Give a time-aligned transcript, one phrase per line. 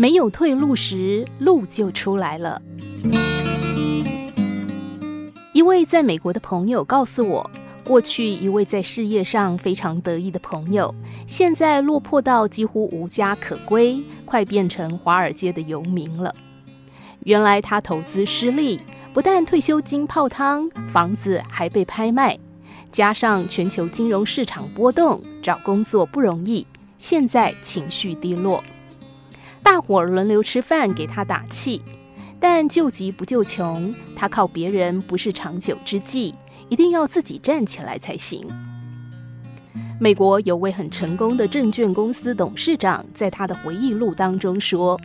[0.00, 2.62] 没有退路时，路就出来了。
[5.52, 7.50] 一位在美国的朋友告诉我，
[7.84, 10.94] 过去一位在事业上非常得意的朋友，
[11.26, 16.34] 现在落魄到几乎无家可归，快变成华尔街的游民了。
[17.24, 18.80] 原来他投资失利，
[19.12, 22.38] 不但退休金泡汤，房子还被拍卖，
[22.90, 28.64] 加上全球金融市场波动，找工作不容易，现在情绪低落。
[29.62, 31.80] 大伙儿轮流吃饭给他打气，
[32.38, 36.34] 但救急不救穷，他靠别人不是长久之计，
[36.68, 38.46] 一定要自己站起来才行。
[40.00, 45.00] 美国有位很成功的证券公司董事长，在他的回忆录当中说。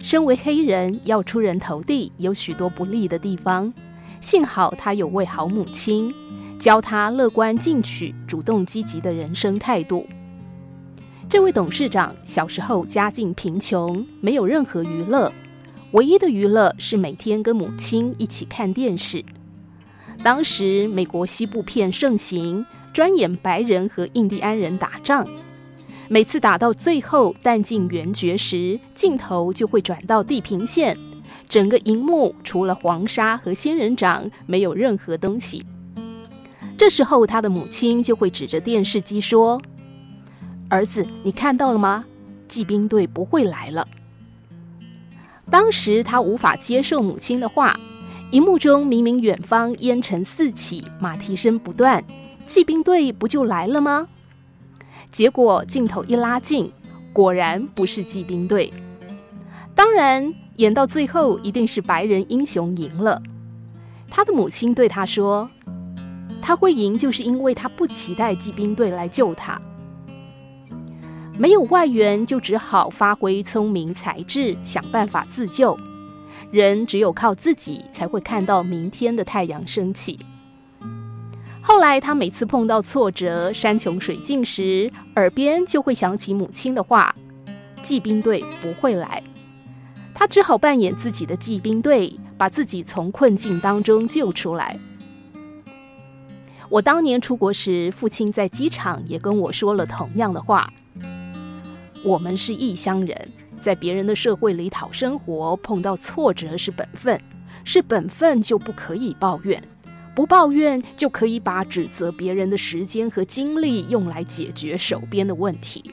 [0.00, 3.72] 身为黑人，要出人头地，有许多不利的地方。
[4.20, 6.12] 幸好他有位好母亲，
[6.58, 10.06] 教他乐观进取、主动积极的人生态度。
[11.34, 15.32] 这位董事长小时候家境贫穷，没有任何娱乐，
[15.90, 19.24] 唯一的娱乐是每天跟母亲一起看电视。
[20.22, 25.26] 当时美国西部片盛行，专演白人和印第安人打仗。
[26.06, 30.96] 每次打到最后弹尽援绝时，镜头就会转到地平线，
[31.48, 35.66] 整个荧幕除了黄沙和仙人掌，没有任何东西。
[36.78, 39.60] 这时候，他的母亲就会指着电视机说
[40.74, 42.04] ：“儿子，你看到了吗？
[42.48, 43.86] 骑兵队不会来了。”
[45.48, 47.78] 当时他无法接受母亲的话，
[48.32, 52.02] 荧幕中明明远方烟尘四起，马蹄声不断，
[52.48, 54.08] 骑兵队不就来了吗？
[55.12, 56.72] 结果镜头一拉近，
[57.12, 58.72] 果然不是骑兵队。
[59.76, 63.22] 当然，演到最后一定是白人英雄赢了。
[64.10, 65.48] 他的母亲对他说
[66.42, 69.60] ：“他会赢，就是因为他不期待骑兵队来救他。
[71.36, 75.76] 没有外援，就只好发挥聪明才智，想办法自救。
[76.50, 80.18] 人只有靠自己，才会看到明天的太阳升起。”
[81.60, 87.14] 后来，他每次碰到挫折、山穷水尽时，耳边就会想起母亲的话
[87.82, 89.22] ：“骑兵队不会来。”
[90.14, 94.78] 他只好扮演自己的骑兵队，把自己从困境当中救出来。
[96.68, 100.72] 我当年出国时，父亲在机场也跟我说了同样的话
[102.04, 107.20] ：“我们是异乡人，在别人的社会里讨生活，碰到挫折是本分，
[107.64, 109.60] 是本分就不可以抱怨。”
[110.14, 115.92] 不抱怨，就可以把指责别人的时间和精力用来解决手边的问题。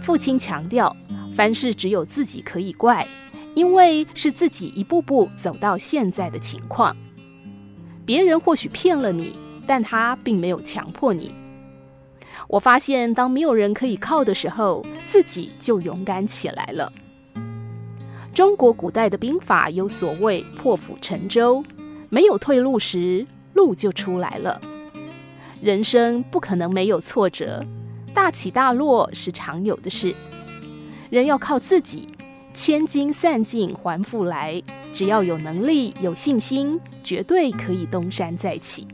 [0.00, 0.96] 父亲强调，
[1.34, 3.08] 凡事只有自己可以怪，
[3.56, 6.96] 因为是自己一步步走到现在的情况。
[8.06, 9.34] 别人或许骗了你，
[9.66, 11.32] 但他并没有强迫你。
[12.48, 16.92] 我发现，当没有人可以靠的时候，自己就勇敢起来了。
[18.32, 21.64] 中国古代的兵法有所谓“破釜沉舟”。
[22.10, 24.60] 没有退路时，路就出来了。
[25.60, 27.64] 人生不可能没有挫折，
[28.12, 30.14] 大起大落是常有的事。
[31.10, 32.06] 人要靠自己，
[32.52, 34.62] 千金散尽还复来。
[34.92, 38.86] 只要有能力、有信心，绝对可以东山再起。